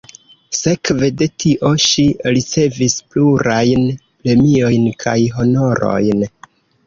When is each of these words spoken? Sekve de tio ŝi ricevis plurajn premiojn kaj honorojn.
Sekve 0.59 1.09
de 1.17 1.25
tio 1.41 1.69
ŝi 1.83 2.05
ricevis 2.37 2.95
plurajn 3.13 3.85
premiojn 4.23 4.87
kaj 5.05 5.17
honorojn. 5.39 6.27